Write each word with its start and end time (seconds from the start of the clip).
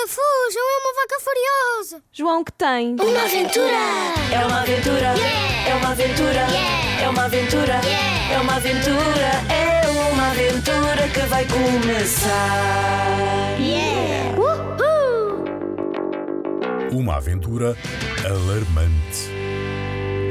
vaca, 0.00 0.06
fujam, 0.06 0.62
é 0.62 0.78
uma 0.78 0.94
vaca 0.94 1.20
furiosa. 1.20 2.02
João, 2.12 2.44
que 2.44 2.52
tem? 2.52 2.94
Uma 2.94 3.22
aventura! 3.24 3.76
É 4.32 4.46
uma 4.46 4.60
aventura! 4.60 5.14
É 5.66 5.74
uma 5.74 5.88
aventura! 5.90 6.46
É 7.02 7.08
uma 7.08 7.24
aventura! 7.24 7.80
É 8.32 8.38
uma 8.38 8.56
aventura! 8.56 9.30
É 9.50 9.88
uma 10.12 10.30
aventura 10.30 11.08
que 11.12 11.20
vai 11.26 11.46
começar! 11.46 12.90
Uma 16.92 17.16
aventura 17.16 17.76
alarmante. 18.24 19.30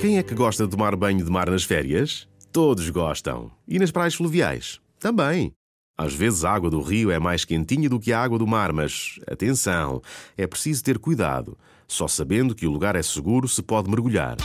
Quem 0.01 0.17
é 0.17 0.23
que 0.23 0.35
gosta 0.35 0.65
de 0.65 0.71
tomar 0.71 0.95
banho 0.95 1.23
de 1.23 1.31
mar 1.31 1.49
nas 1.49 1.63
férias? 1.63 2.27
Todos 2.51 2.89
gostam. 2.89 3.51
E 3.67 3.79
nas 3.79 3.91
praias 3.91 4.15
fluviais? 4.15 4.79
Também. 4.99 5.53
Às 5.99 6.13
vezes 6.13 6.45
a 6.45 6.51
água 6.53 6.69
do 6.69 6.81
rio 6.81 7.11
é 7.11 7.19
mais 7.19 7.43
quentinha 7.43 7.89
do 7.89 7.99
que 7.99 8.13
a 8.13 8.23
água 8.23 8.39
do 8.39 8.47
mar, 8.47 8.71
mas 8.71 9.19
atenção, 9.29 10.01
é 10.37 10.47
preciso 10.47 10.81
ter 10.81 10.97
cuidado. 10.97 11.57
Só 11.89 12.07
sabendo 12.07 12.55
que 12.55 12.65
o 12.65 12.71
lugar 12.71 12.95
é 12.95 13.03
seguro 13.03 13.49
se 13.49 13.61
pode 13.61 13.89
mergulhar. 13.89 14.37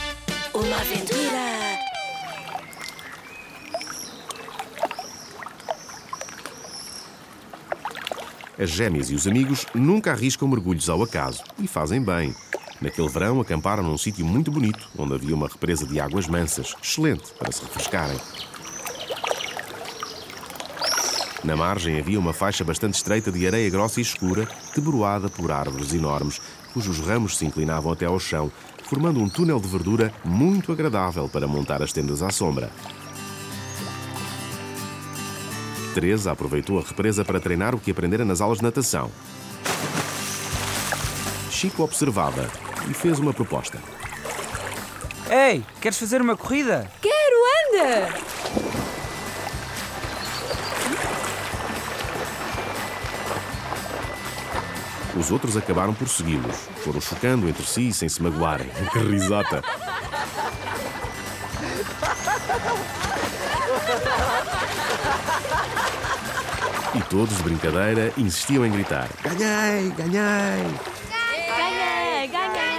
Uma 0.53 0.75
aventura! 0.75 1.15
As 8.59 8.69
gêmeas 8.69 9.09
e 9.09 9.15
os 9.15 9.25
amigos 9.25 9.65
nunca 9.73 10.11
arriscam 10.11 10.49
mergulhos 10.49 10.89
ao 10.89 11.01
acaso 11.01 11.41
e 11.57 11.69
fazem 11.69 12.03
bem. 12.03 12.35
Naquele 12.81 13.07
verão 13.07 13.39
acamparam 13.39 13.81
num 13.81 13.97
sítio 13.97 14.25
muito 14.25 14.51
bonito, 14.51 14.89
onde 14.97 15.13
havia 15.13 15.33
uma 15.33 15.47
represa 15.47 15.87
de 15.87 16.01
águas 16.01 16.27
mansas, 16.27 16.75
excelente 16.83 17.31
para 17.39 17.49
se 17.53 17.63
refrescarem. 17.63 18.19
Na 21.45 21.55
margem 21.55 21.99
havia 21.99 22.19
uma 22.19 22.33
faixa 22.33 22.63
bastante 22.63 22.95
estreita 22.95 23.31
de 23.31 23.45
areia 23.45 23.69
grossa 23.69 23.99
e 23.99 24.01
escura, 24.01 24.47
debruada 24.73 25.29
por 25.29 25.51
árvores 25.51 25.93
enormes, 25.93 26.41
cujos 26.73 26.99
ramos 26.99 27.37
se 27.37 27.45
inclinavam 27.45 27.91
até 27.91 28.07
ao 28.07 28.19
chão, 28.19 28.51
formando 28.83 29.19
um 29.19 29.29
túnel 29.29 29.59
de 29.59 29.67
verdura 29.67 30.11
muito 30.23 30.71
agradável 30.71 31.29
para 31.29 31.47
montar 31.47 31.83
as 31.83 31.93
tendas 31.93 32.23
à 32.23 32.31
sombra. 32.31 32.71
Teresa 35.93 36.31
aproveitou 36.31 36.79
a 36.79 36.81
represa 36.81 37.23
para 37.23 37.39
treinar 37.39 37.75
o 37.75 37.79
que 37.79 37.91
aprendera 37.91 38.25
nas 38.25 38.41
aulas 38.41 38.57
de 38.57 38.63
natação. 38.63 39.11
Chico 41.51 41.83
observava 41.83 42.49
e 42.89 42.93
fez 42.95 43.19
uma 43.19 43.31
proposta. 43.31 43.77
Ei, 45.29 45.63
queres 45.79 45.99
fazer 45.99 46.23
uma 46.23 46.35
corrida? 46.35 46.89
Quero, 46.99 47.37
anda! 47.69 48.64
Os 55.15 55.31
outros 55.31 55.55
acabaram 55.55 55.93
por 55.93 56.09
segui-los. 56.09 56.55
Foram 56.83 56.99
chocando 56.99 57.47
entre 57.47 57.65
si 57.65 57.93
sem 57.93 58.09
se 58.09 58.21
magoarem. 58.21 58.67
Que 58.91 58.99
risota! 58.99 59.63
E 66.93 67.01
todos, 67.09 67.35
de 67.37 67.43
brincadeira, 67.43 68.13
insistiam 68.17 68.65
em 68.65 68.71
gritar: 68.71 69.09
Ganhei! 69.23 69.89
Ganhei! 69.91 70.63
Ganhei, 71.09 72.27
ganhei! 72.27 72.75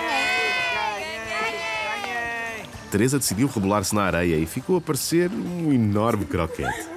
Teresa 2.90 3.18
decidiu 3.18 3.46
rebolar-se 3.48 3.94
na 3.94 4.04
areia 4.04 4.36
e 4.36 4.46
ficou 4.46 4.76
a 4.76 4.80
parecer 4.80 5.30
um 5.30 5.72
enorme 5.72 6.24
croquete. 6.24 6.95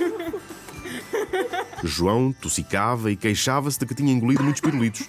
João 1.83 2.33
tossicava 2.33 3.11
e 3.11 3.15
queixava-se 3.15 3.79
de 3.79 3.85
que 3.85 3.95
tinha 3.95 4.11
engolido 4.11 4.43
muitos 4.43 4.61
pirulitos. 4.61 5.07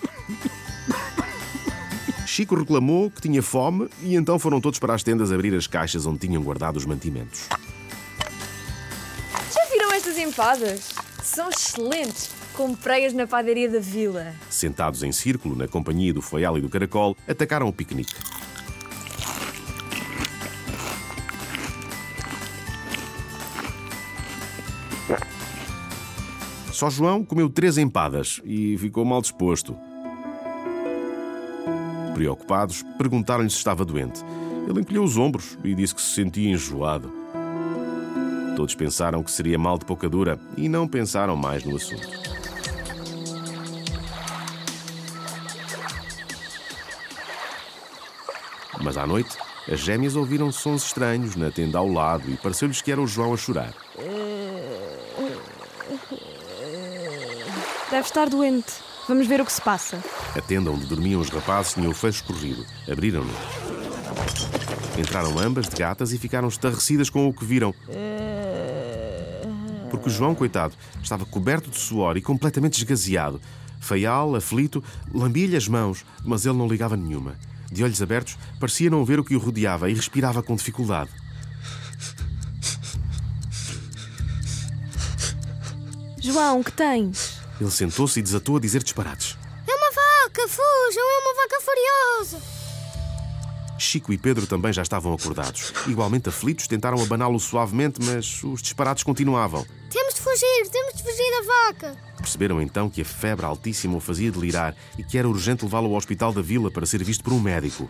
Chico 2.27 2.55
reclamou 2.55 3.11
que 3.11 3.21
tinha 3.21 3.43
fome 3.43 3.89
e 4.03 4.15
então 4.15 4.39
foram 4.39 4.61
todos 4.61 4.79
para 4.79 4.95
as 4.95 5.03
tendas 5.03 5.33
abrir 5.33 5.55
as 5.55 5.67
caixas 5.67 6.07
onde 6.07 6.21
tinham 6.21 6.43
guardado 6.43 6.77
os 6.77 6.87
mantimentos. 6.87 7.49
Já 9.53 9.65
viram 9.73 9.93
estas 9.93 10.17
empadas? 10.17 10.91
São 11.23 11.51
excelentes! 11.51 12.31
Comprei-as 12.55 13.13
na 13.13 13.27
padaria 13.27 13.69
da 13.71 13.79
vila. 13.79 14.35
Sentados 14.49 15.03
em 15.03 15.13
círculo, 15.13 15.57
na 15.57 15.67
companhia 15.67 16.13
do 16.13 16.21
foial 16.21 16.59
e 16.59 16.61
do 16.61 16.69
caracol, 16.69 17.17
atacaram 17.27 17.67
o 17.69 17.73
piquenique. 17.73 18.15
Só 26.81 26.89
João 26.89 27.23
comeu 27.23 27.51
três 27.51 27.77
empadas 27.77 28.41
e 28.43 28.75
ficou 28.79 29.05
mal 29.05 29.21
disposto. 29.21 29.77
Preocupados, 32.15 32.83
perguntaram-lhe 32.97 33.51
se 33.51 33.59
estava 33.59 33.85
doente. 33.85 34.25
Ele 34.67 34.81
encolheu 34.81 35.05
os 35.05 35.19
ombros 35.19 35.59
e 35.63 35.75
disse 35.75 35.95
que 35.95 36.01
se 36.01 36.15
sentia 36.15 36.51
enjoado. 36.51 37.13
Todos 38.57 38.75
pensaram 38.75 39.23
que 39.23 39.31
seria 39.31 39.59
mal 39.59 39.77
de 39.77 39.85
pouca 39.85 40.09
dura 40.09 40.41
e 40.57 40.71
não 40.71 40.89
pensaram 40.89 41.37
mais 41.37 41.65
no 41.65 41.77
assunto. 41.77 42.09
Mas 48.83 48.97
à 48.97 49.07
noite, 49.07 49.37
as 49.71 49.81
gêmeas 49.81 50.17
ouviram 50.17 50.51
sons 50.51 50.87
estranhos 50.87 51.37
na 51.37 51.51
tenda 51.51 51.77
ao 51.77 51.93
lado 51.93 52.31
e 52.31 52.39
pareceu-lhes 52.39 52.81
que 52.81 52.91
era 52.91 53.03
o 53.03 53.07
João 53.07 53.35
a 53.35 53.37
chorar. 53.37 53.75
Deve 57.91 58.07
estar 58.07 58.29
doente. 58.29 58.73
Vamos 59.09 59.27
ver 59.27 59.41
o 59.41 59.45
que 59.45 59.53
se 59.53 59.61
passa. 59.61 59.99
A 60.37 60.41
tenda 60.41 60.71
onde 60.71 60.87
dormiam 60.87 61.21
os 61.21 61.29
rapazes 61.29 61.75
tinha 61.75 61.91
o 61.91 61.95
fecho 61.95 62.23
escorrido. 62.23 62.65
Abriram-no. 62.89 63.33
Entraram 64.97 65.37
ambas 65.39 65.69
de 65.69 65.75
gatas 65.75 66.13
e 66.13 66.19
ficaram 66.19 66.47
estarrecidas 66.47 67.11
com 67.11 67.29
o 67.29 67.33
que 67.33 67.45
viram. 67.45 67.75
Porque 69.91 70.09
o 70.09 70.13
João, 70.13 70.37
coitado, 70.37 70.75
estava 71.03 71.27
coberto 71.27 71.69
de 71.69 71.79
suor 71.79 72.17
e 72.17 72.23
completamente 72.23 72.79
esgazeado. 72.79 73.41
Feial, 73.81 74.37
aflito, 74.37 74.85
lambia-lhe 75.13 75.57
as 75.57 75.67
mãos, 75.67 76.05
mas 76.25 76.47
ele 76.47 76.57
não 76.57 76.69
ligava 76.69 76.97
nenhuma. 76.97 77.35
De 77.73 77.83
olhos 77.83 78.01
abertos, 78.01 78.39
parecia 78.61 78.89
não 78.89 79.05
ver 79.05 79.19
o 79.19 79.25
que 79.25 79.35
o 79.35 79.39
rodeava 79.41 79.91
e 79.91 79.95
respirava 79.95 80.45
com 80.45 80.55
dificuldade. 80.55 81.11
João, 86.21 86.63
que 86.63 86.71
tens? 86.71 87.40
Ele 87.61 87.71
sentou-se 87.71 88.19
e 88.19 88.23
desatou 88.23 88.57
a 88.57 88.61
dizer 88.61 88.83
disparates. 88.83 89.37
É 89.67 89.75
uma 89.75 89.91
vaca, 89.91 90.49
fujam, 90.49 91.03
é 91.03 91.19
uma 91.19 91.35
vaca 91.35 91.61
furiosa. 91.61 92.61
Chico 93.79 94.13
e 94.13 94.19
Pedro 94.19 94.47
também 94.47 94.73
já 94.73 94.83
estavam 94.83 95.13
acordados. 95.13 95.73
Igualmente 95.87 96.29
aflitos, 96.29 96.67
tentaram 96.67 97.03
abaná-lo 97.03 97.41
suavemente, 97.41 98.01
mas 98.03 98.43
os 98.45 98.63
disparates 98.63 99.03
continuavam. 99.03 99.67
Temos 99.91 100.15
de 100.15 100.21
fugir, 100.21 100.71
temos 100.71 100.95
de 100.95 101.03
fugir 101.03 101.31
da 101.31 101.67
vaca. 101.67 101.97
Perceberam 102.19 102.61
então 102.61 102.91
que 102.91 103.01
a 103.01 103.05
febre 103.05 103.47
altíssima 103.47 103.97
o 103.97 104.01
fazia 104.01 104.31
delirar 104.31 104.77
e 104.99 105.03
que 105.03 105.17
era 105.17 105.29
urgente 105.29 105.65
levá-lo 105.65 105.87
ao 105.87 105.95
hospital 105.95 106.33
da 106.33 106.43
vila 106.43 106.71
para 106.71 106.87
ser 106.87 107.03
visto 107.03 107.25
por 107.25 107.33
um 107.33 107.41
médico. 107.41 107.89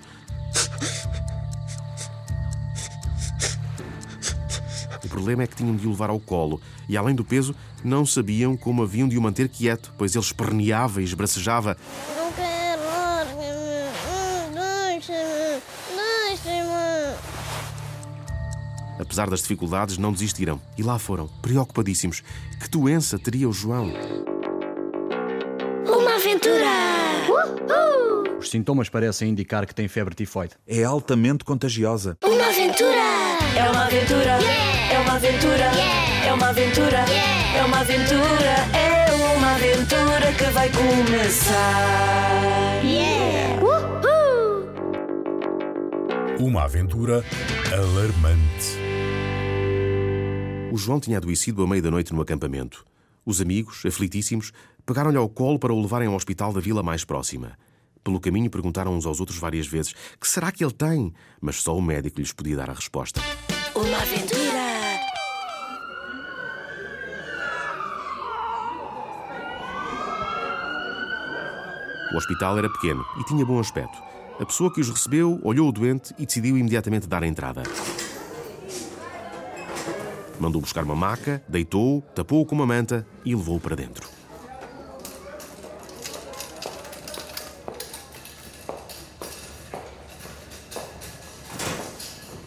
Problema 5.10 5.42
é 5.42 5.46
que 5.46 5.56
tinham 5.56 5.76
de 5.76 5.86
o 5.86 5.90
levar 5.90 6.08
ao 6.08 6.20
colo 6.20 6.60
e, 6.88 6.96
além 6.96 7.14
do 7.14 7.24
peso, 7.24 7.54
não 7.84 8.06
sabiam 8.06 8.56
como 8.56 8.82
haviam 8.82 9.08
de 9.08 9.18
o 9.18 9.22
manter 9.22 9.48
quieto, 9.48 9.92
pois 9.98 10.14
ele 10.14 10.24
esperneava 10.24 11.02
e 11.02 11.04
esbracejava. 11.04 11.76
Não 12.16 12.32
quero. 12.32 12.80
Deixa-me, 14.54 15.62
deixa-me. 16.28 17.16
Apesar 19.00 19.30
das 19.30 19.40
dificuldades, 19.40 19.96
não 19.96 20.12
desistiram 20.12 20.60
e 20.76 20.82
lá 20.82 20.98
foram, 20.98 21.26
preocupadíssimos. 21.40 22.22
Que 22.60 22.68
doença 22.68 23.18
teria 23.18 23.48
o 23.48 23.52
João? 23.52 23.92
Uma 25.86 26.16
aventura! 26.16 26.90
Os 28.38 28.50
sintomas 28.50 28.88
parecem 28.88 29.30
indicar 29.30 29.66
que 29.66 29.74
tem 29.74 29.88
febre 29.88 30.14
tifoide. 30.14 30.54
É 30.66 30.84
altamente 30.84 31.44
contagiosa. 31.44 32.16
Uma 32.22 32.46
aventura! 32.46 33.00
É 33.56 33.70
uma 33.70 33.84
aventura! 33.86 34.38
É 34.66 34.69
uma 35.10 35.16
aventura! 35.16 35.70
É 36.24 36.32
uma 36.32 36.48
aventura! 36.50 37.04
É 37.56 37.64
uma 37.64 37.80
aventura! 37.80 38.54
É 38.72 39.34
uma 39.36 39.54
aventura 39.56 40.32
que 40.38 40.44
vai 40.52 40.70
começar! 40.70 41.80
Uma 46.38 46.62
aventura 46.62 47.24
alarmante. 47.72 48.78
O 50.72 50.76
João 50.78 51.00
tinha 51.00 51.18
adoecido 51.18 51.64
à 51.64 51.66
meia 51.66 51.82
da 51.82 51.90
noite 51.90 52.14
no 52.14 52.22
acampamento. 52.22 52.84
Os 53.26 53.40
amigos, 53.40 53.84
aflitíssimos, 53.84 54.52
pegaram-lhe 54.86 55.18
ao 55.18 55.28
colo 55.28 55.58
para 55.58 55.72
o 55.72 55.82
levarem 55.82 56.06
ao 56.06 56.14
hospital 56.14 56.52
da 56.52 56.60
vila 56.60 56.84
mais 56.84 57.04
próxima. 57.04 57.58
Pelo 58.04 58.20
caminho 58.20 58.48
perguntaram 58.48 58.94
uns 58.94 59.04
aos 59.04 59.18
outros 59.18 59.38
várias 59.38 59.66
vezes: 59.66 59.92
que 60.20 60.28
será 60.28 60.52
que 60.52 60.64
ele 60.64 60.72
tem? 60.72 61.12
Mas 61.40 61.56
só 61.56 61.76
o 61.76 61.82
médico 61.82 62.20
lhes 62.20 62.32
podia 62.32 62.56
dar 62.56 62.70
a 62.70 62.74
resposta. 62.74 63.20
Uma 63.74 63.98
aventura. 63.98 64.39
O 72.12 72.16
hospital 72.16 72.58
era 72.58 72.68
pequeno 72.68 73.04
e 73.18 73.24
tinha 73.24 73.44
bom 73.46 73.60
aspecto. 73.60 73.96
A 74.40 74.44
pessoa 74.44 74.72
que 74.72 74.80
os 74.80 74.88
recebeu 74.88 75.38
olhou 75.44 75.68
o 75.68 75.72
doente 75.72 76.12
e 76.18 76.26
decidiu 76.26 76.58
imediatamente 76.58 77.06
dar 77.06 77.22
a 77.22 77.26
entrada. 77.26 77.62
Mandou 80.38 80.60
buscar 80.60 80.82
uma 80.82 80.96
maca, 80.96 81.42
deitou-o, 81.46 82.00
tapou-o 82.14 82.44
com 82.44 82.54
uma 82.54 82.66
manta 82.66 83.06
e 83.24 83.34
levou-o 83.34 83.60
para 83.60 83.76
dentro. 83.76 84.08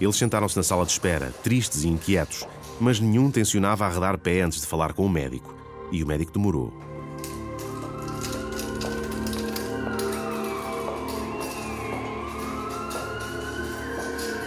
Eles 0.01 0.17
sentaram-se 0.17 0.57
na 0.57 0.63
sala 0.63 0.85
de 0.85 0.91
espera, 0.91 1.31
tristes 1.41 1.83
e 1.83 1.87
inquietos, 1.87 2.45
mas 2.81 2.99
nenhum 2.99 3.31
tencionava 3.31 3.85
arredar 3.85 4.17
pé 4.17 4.41
antes 4.41 4.59
de 4.59 4.67
falar 4.67 4.91
com 4.91 5.05
o 5.05 5.09
médico. 5.09 5.55
E 5.89 6.03
o 6.03 6.07
médico 6.07 6.33
demorou. 6.33 6.92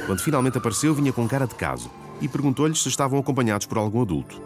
Quando 0.06 0.20
finalmente 0.20 0.56
apareceu, 0.56 0.94
vinha 0.94 1.12
com 1.12 1.26
cara 1.26 1.46
de 1.46 1.54
caso 1.56 1.90
e 2.20 2.28
perguntou-lhes 2.28 2.80
se 2.80 2.88
estavam 2.88 3.18
acompanhados 3.18 3.66
por 3.66 3.76
algum 3.76 4.00
adulto. 4.00 4.40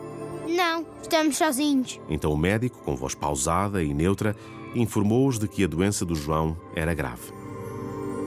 Não, 0.49 0.87
estamos 1.03 1.37
sozinhos. 1.37 2.01
Então 2.09 2.33
o 2.33 2.37
médico, 2.37 2.79
com 2.83 2.97
voz 2.97 3.15
pausada 3.15 3.83
e 3.83 3.93
neutra, 3.93 4.35
informou-os 4.75 5.39
de 5.39 5.47
que 5.47 5.63
a 5.63 5.67
doença 5.67 6.05
do 6.05 6.15
João 6.15 6.57
era 6.75 6.95
grave. 6.95 7.33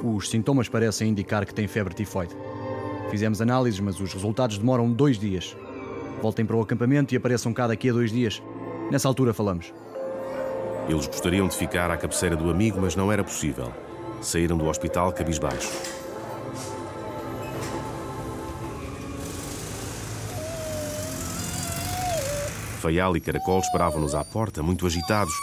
Os 0.04 0.30
sintomas 0.30 0.70
parecem 0.70 1.10
indicar 1.10 1.46
que 1.46 1.54
tem 1.54 1.68
febre 1.68 1.96
tifoide. 1.96 2.36
Fizemos 3.10 3.42
análises, 3.42 3.80
mas 3.80 4.00
os 4.00 4.14
resultados 4.14 4.58
demoram 4.58 4.92
dois 4.92 5.18
dias. 5.18 5.56
Voltem 6.22 6.46
para 6.46 6.56
o 6.56 6.62
acampamento 6.62 7.14
e 7.14 7.18
apareçam 7.18 7.54
cá 7.54 7.68
daqui 7.68 7.90
a 7.90 7.94
dois 7.94 8.12
dias. 8.12 8.42
Nessa 8.92 9.08
altura 9.08 9.34
falamos. 9.34 9.74
Eles 10.88 11.08
gostariam 11.08 11.48
de 11.48 11.56
ficar 11.56 11.90
à 11.90 11.98
cabeceira 11.98 12.36
do 12.36 12.50
amigo, 12.50 12.80
mas 12.80 12.96
não 12.96 13.12
era 13.12 13.24
possível. 13.24 13.72
Saíram 14.22 14.58
do 14.58 14.68
hospital 14.68 15.12
cabisbaixo. 15.14 16.03
Faial 22.84 23.16
e 23.16 23.22
Caracol 23.22 23.60
esperavam-nos 23.60 24.14
à 24.14 24.26
porta, 24.26 24.62
muito 24.62 24.86
agitados. 24.86 25.34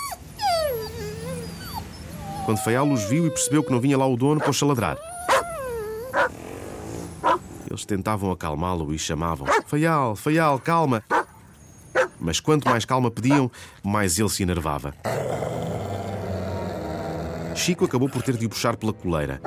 Quando 2.44 2.58
Faial 2.58 2.86
os 2.86 3.04
viu 3.04 3.26
e 3.26 3.30
percebeu 3.30 3.64
que 3.64 3.72
não 3.72 3.80
vinha 3.80 3.96
lá 3.96 4.06
o 4.06 4.14
dono, 4.14 4.42
pôs-se 4.42 4.62
a 4.62 4.66
ladrar. 4.66 4.98
Eles 7.66 7.86
tentavam 7.86 8.30
acalmá-lo 8.30 8.92
e 8.92 8.98
chamavam: 8.98 9.46
Faial, 9.66 10.14
Faial, 10.16 10.58
calma! 10.58 11.02
Mas 12.20 12.40
quanto 12.40 12.68
mais 12.68 12.84
calma 12.84 13.10
pediam, 13.10 13.50
mais 13.82 14.18
ele 14.18 14.28
se 14.28 14.42
enervava. 14.42 14.92
Chico 17.56 17.86
acabou 17.86 18.10
por 18.10 18.20
ter 18.20 18.36
de 18.36 18.44
o 18.44 18.50
puxar 18.50 18.76
pela 18.76 18.92
coleira. 18.92 19.40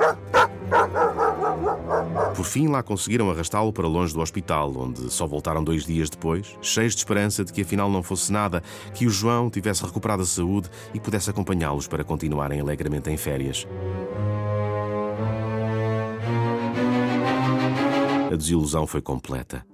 Por 2.34 2.44
fim, 2.44 2.66
lá 2.66 2.82
conseguiram 2.82 3.30
arrastá-lo 3.30 3.72
para 3.72 3.86
longe 3.86 4.12
do 4.12 4.20
hospital, 4.20 4.74
onde 4.76 5.08
só 5.08 5.24
voltaram 5.24 5.62
dois 5.62 5.84
dias 5.86 6.10
depois, 6.10 6.58
cheios 6.60 6.92
de 6.92 6.98
esperança 6.98 7.44
de 7.44 7.52
que 7.52 7.62
afinal 7.62 7.88
não 7.88 8.02
fosse 8.02 8.32
nada, 8.32 8.60
que 8.92 9.06
o 9.06 9.10
João 9.10 9.48
tivesse 9.48 9.84
recuperado 9.84 10.22
a 10.22 10.26
saúde 10.26 10.68
e 10.92 10.98
pudesse 10.98 11.30
acompanhá-los 11.30 11.86
para 11.86 12.02
continuarem 12.02 12.60
alegremente 12.60 13.08
em 13.08 13.16
férias. 13.16 13.68
A 18.32 18.36
desilusão 18.36 18.84
foi 18.84 19.00
completa. 19.00 19.64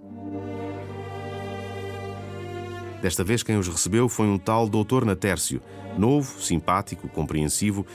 Desta 3.00 3.24
vez, 3.24 3.42
quem 3.42 3.56
os 3.56 3.68
recebeu 3.68 4.06
foi 4.06 4.26
um 4.26 4.36
tal 4.36 4.68
doutor 4.68 5.06
Natércio, 5.06 5.62
novo, 5.96 6.38
simpático, 6.42 7.08
compreensivo. 7.08 7.86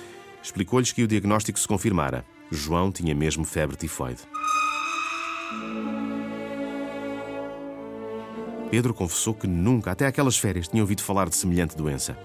Explicou-lhes 0.41 0.91
que 0.91 1.03
o 1.03 1.07
diagnóstico 1.07 1.59
se 1.59 1.67
confirmara. 1.67 2.25
João 2.51 2.91
tinha 2.91 3.13
mesmo 3.13 3.45
febre 3.45 3.75
tifoide. 3.75 4.21
Pedro 8.69 8.94
confessou 8.94 9.33
que 9.33 9.47
nunca, 9.47 9.91
até 9.91 10.06
aquelas 10.06 10.38
férias, 10.38 10.67
tinha 10.67 10.83
ouvido 10.83 11.01
falar 11.01 11.29
de 11.29 11.35
semelhante 11.35 11.77
doença. 11.77 12.17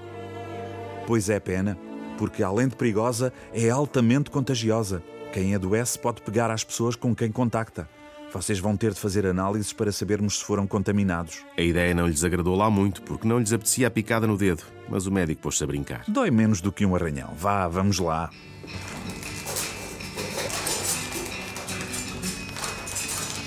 Pois 1.07 1.29
é, 1.29 1.39
pena, 1.39 1.79
porque 2.19 2.43
além 2.43 2.69
de 2.69 2.77
perigosa, 2.77 3.33
é 3.53 3.71
altamente 3.71 4.31
contagiosa. 4.31 5.03
Quem 5.33 5.55
adoece 5.55 5.99
pode 5.99 6.23
pegar 6.23 6.51
às 6.51 6.65
pessoas 6.65 6.97
com 6.97 7.15
quem 7.15 7.31
contacta. 7.31 7.89
Vocês 8.33 8.61
vão 8.61 8.77
ter 8.77 8.93
de 8.93 9.01
fazer 9.01 9.27
análises 9.27 9.73
para 9.73 9.91
sabermos 9.91 10.39
se 10.39 10.45
foram 10.45 10.67
contaminados. 10.67 11.45
A 11.57 11.63
ideia 11.63 11.93
não 11.95 12.07
lhes 12.07 12.23
agradou 12.23 12.57
lá 12.57 12.71
muito, 12.71 13.03
porque 13.03 13.27
não 13.27 13.41
lhes 13.41 13.53
apetecia 13.53 13.89
a 13.89 13.91
picada 13.91 14.27
no 14.27 14.37
dedo, 14.37 14.63
mas 14.89 15.07
o 15.07 15.11
médico 15.11 15.43
pôs-se 15.43 15.65
a 15.65 15.67
brincar. 15.67 16.05
Dói 16.07 16.31
menos 16.31 16.61
do 16.61 16.71
que 16.71 16.87
um 16.87 16.95
arranhão. 16.95 17.35
Vá, 17.37 17.67
vamos 17.67 17.99
lá. 17.99 18.31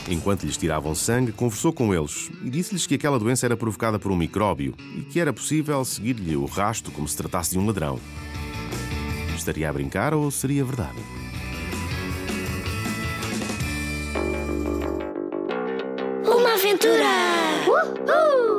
Enquanto 0.08 0.44
lhes 0.44 0.58
tiravam 0.58 0.94
sangue, 0.94 1.32
conversou 1.32 1.72
com 1.72 1.94
eles 1.94 2.30
e 2.44 2.50
disse-lhes 2.50 2.86
que 2.86 2.96
aquela 2.96 3.18
doença 3.18 3.46
era 3.46 3.56
provocada 3.56 3.98
por 3.98 4.12
um 4.12 4.16
micróbio 4.18 4.76
e 4.98 5.02
que 5.02 5.20
era 5.20 5.32
possível 5.32 5.84
seguir-lhe 5.86 6.36
o 6.36 6.46
rasto 6.46 6.92
como 6.92 7.08
se 7.08 7.16
tratasse 7.16 7.52
de 7.52 7.60
um 7.60 7.66
ladrão. 7.66 8.00
Estaria 9.36 9.70
a 9.70 9.74
brincar 9.74 10.14
ou 10.14 10.30
seria 10.30 10.64
verdade? 10.64 10.98
Uma 16.26 16.54
aventura. 16.54 17.34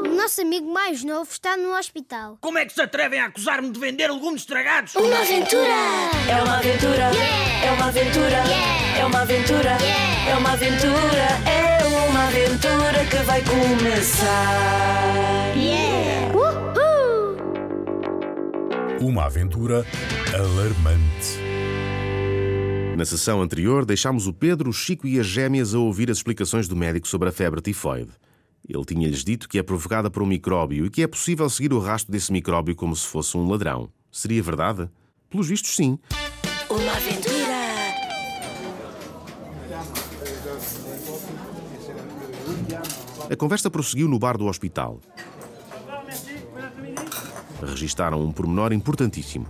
O 0.04 0.14
nosso 0.14 0.40
amigo 0.40 0.72
mais 0.72 1.04
novo 1.04 1.30
está 1.30 1.56
no 1.56 1.76
hospital. 1.76 2.38
Como 2.40 2.56
é 2.56 2.64
que 2.64 2.72
se 2.72 2.80
atrevem 2.80 3.20
a 3.20 3.26
acusar-me 3.26 3.70
de 3.70 3.78
vender 3.78 4.10
legumes 4.10 4.42
estragados? 4.42 4.94
Uma 4.94 5.20
aventura. 5.20 5.74
É 6.28 6.42
uma 6.42 6.56
aventura. 6.56 7.10
É 7.62 7.72
uma 7.72 7.86
aventura. 7.86 8.73
É 9.04 9.06
uma 9.06 9.20
aventura. 9.20 9.76
É 10.26 10.34
uma 10.34 10.52
aventura. 10.52 11.26
É 11.44 11.84
uma 12.08 12.26
aventura 12.26 13.04
que 13.04 13.18
vai 13.26 13.44
começar. 13.44 15.52
Uhul! 16.32 17.36
Uma 19.06 19.26
aventura 19.26 19.84
alarmante. 20.32 21.38
Na 22.96 23.04
sessão 23.04 23.42
anterior, 23.42 23.84
deixámos 23.84 24.26
o 24.26 24.32
Pedro, 24.32 24.70
o 24.70 24.72
Chico 24.72 25.06
e 25.06 25.20
as 25.20 25.26
gêmeas 25.26 25.74
a 25.74 25.78
ouvir 25.78 26.10
as 26.10 26.16
explicações 26.16 26.66
do 26.66 26.74
médico 26.74 27.06
sobre 27.06 27.28
a 27.28 27.32
febre 27.32 27.60
tifoide. 27.60 28.12
Ele 28.66 28.86
tinha-lhes 28.86 29.22
dito 29.22 29.46
que 29.46 29.58
é 29.58 29.62
provocada 29.62 30.10
por 30.10 30.22
um 30.22 30.26
micróbio 30.26 30.86
e 30.86 30.90
que 30.90 31.02
é 31.02 31.06
possível 31.06 31.50
seguir 31.50 31.74
o 31.74 31.78
rastro 31.78 32.10
desse 32.10 32.32
micróbio 32.32 32.74
como 32.74 32.96
se 32.96 33.06
fosse 33.06 33.36
um 33.36 33.46
ladrão. 33.50 33.90
Seria 34.10 34.42
verdade? 34.42 34.88
Pelos 35.28 35.48
vistos, 35.48 35.76
sim. 35.76 35.98
A 43.30 43.36
conversa 43.36 43.70
prosseguiu 43.70 44.06
no 44.06 44.18
bar 44.18 44.36
do 44.36 44.46
hospital. 44.46 45.00
Registaram 47.62 48.22
um 48.22 48.30
pormenor 48.30 48.72
importantíssimo. 48.72 49.46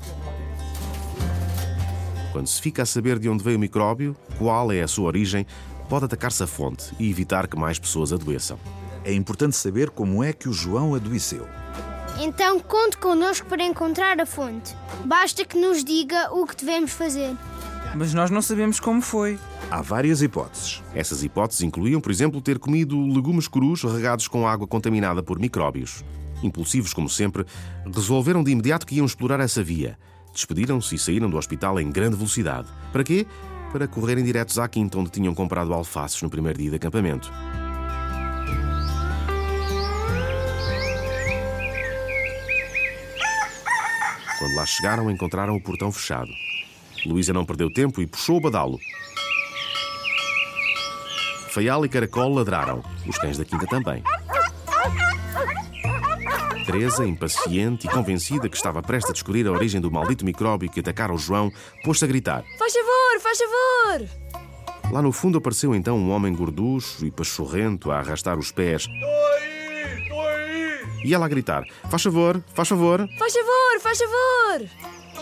Quando 2.33 2.47
se 2.47 2.61
fica 2.61 2.83
a 2.83 2.87
saber 2.87 3.19
de 3.19 3.29
onde 3.29 3.43
veio 3.43 3.57
o 3.57 3.61
micróbio, 3.61 4.17
qual 4.39 4.71
é 4.71 4.83
a 4.83 4.89
sua 4.89 5.07
origem, 5.07 5.45
pode 5.89 6.05
atacar-se 6.05 6.43
a 6.43 6.47
fonte 6.47 6.95
e 6.99 7.11
evitar 7.11 7.49
que 7.49 7.59
mais 7.59 7.79
pessoas 7.79 8.13
adoeçam. 8.13 8.59
É 9.05 9.13
importante 9.13 9.57
saber 9.57 9.91
como 9.91 10.23
é 10.23 10.33
que 10.33 10.49
o 10.49 10.53
João 10.53 10.95
adoeceu. 10.95 11.47
Então 12.21 12.61
conte 12.61 12.97
connosco 12.97 13.49
para 13.49 13.65
encontrar 13.65 14.21
a 14.21 14.27
fonte. 14.27 14.75
Basta 15.05 15.45
que 15.45 15.59
nos 15.59 15.85
diga 15.85 16.33
o 16.33 16.47
que 16.47 16.57
devemos 16.57 16.93
fazer. 16.93 17.37
Mas 17.97 18.13
nós 18.13 18.31
não 18.31 18.43
sabemos 18.43 18.81
como 18.81 19.01
foi. 19.01 19.39
Há 19.71 19.81
várias 19.81 20.21
hipóteses. 20.21 20.83
Essas 20.95 21.23
hipóteses 21.23 21.63
incluíam, 21.63 22.01
por 22.01 22.11
exemplo, 22.11 22.41
ter 22.41 22.59
comido 22.59 23.01
legumes 23.07 23.47
crus 23.47 23.85
regados 23.85 24.27
com 24.27 24.47
água 24.47 24.67
contaminada 24.67 25.23
por 25.23 25.39
micróbios. 25.39 26.05
Impulsivos 26.43 26.93
como 26.93 27.09
sempre, 27.09 27.45
resolveram 27.95 28.43
de 28.43 28.51
imediato 28.51 28.87
que 28.87 28.97
iam 28.97 29.07
explorar 29.07 29.41
essa 29.41 29.63
via. 29.63 29.97
Despediram-se 30.33 30.97
e 30.97 30.99
saíram 30.99 31.31
do 31.31 31.37
hospital 31.37 31.81
em 31.81 31.91
grande 31.91 32.17
velocidade. 32.17 32.69
Para 32.93 33.05
quê? 33.05 33.27
Para 33.71 33.87
correrem 33.87 34.25
diretos 34.25 34.59
à 34.59 34.67
quinta 34.69 34.99
onde 34.99 35.11
tinham 35.11 35.35
comprado 35.35 35.73
alfaces 35.73 36.21
no 36.21 36.29
primeiro 36.29 36.59
dia 36.59 36.71
de 36.71 36.77
acampamento. 36.77 37.33
Quando 44.39 44.57
lá 44.57 44.67
chegaram, 44.67 45.11
encontraram 45.11 45.55
o 45.55 45.61
portão 45.61 45.91
fechado. 45.91 46.44
Luísa 47.07 47.33
não 47.33 47.45
perdeu 47.45 47.71
tempo 47.71 48.01
e 48.01 48.07
puxou 48.07 48.39
o 48.39 48.41
badalo. 48.41 48.79
Feial 51.49 51.85
e 51.85 51.89
Caracol 51.89 52.35
ladraram. 52.35 52.83
Os 53.07 53.17
cães 53.17 53.39
da 53.39 53.45
quinta 53.45 53.67
também. 53.67 54.03
Teresa, 56.67 57.07
impaciente 57.07 57.87
e 57.87 57.91
convencida 57.91 58.49
que 58.49 58.57
estava 58.57 58.83
prestes 58.83 59.11
a 59.11 59.13
descobrir 59.13 59.47
a 59.47 59.53
origem 59.53 59.81
do 59.81 59.91
maldito 59.91 60.25
micróbio 60.25 60.71
que 60.71 60.81
atacara 60.81 61.13
o 61.13 61.19
João, 61.19 61.53
pôs-se 61.85 62.05
a 62.05 62.09
gritar. 62.09 62.43
Faz 62.59 62.73
favor, 62.73 63.21
faz 63.21 63.39
favor! 63.39 64.25
Lá 64.91 65.03
no 65.03 65.13
fundo 65.13 65.39
apareceu 65.39 65.75
então 65.75 65.99
um 65.99 66.11
homem 66.11 66.35
gorducho 66.35 67.05
e 67.05 67.11
pachorrento 67.11 67.91
a 67.91 67.99
arrastar 67.99 68.39
os 68.39 68.51
pés. 68.51 68.83
Estou 68.83 69.27
aí, 69.27 70.03
estou 70.03 70.27
aí. 70.27 70.81
E 71.05 71.15
ela 71.15 71.27
a 71.27 71.29
gritar: 71.29 71.65
Faz 71.91 72.03
favor, 72.03 72.43
faz 72.55 72.69
favor. 72.69 73.07
Faz 73.19 73.33
favor, 73.33 73.81
faz 73.81 73.99
favor! 73.99 74.69